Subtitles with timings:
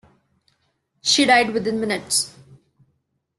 [1.03, 2.35] She died within minutes.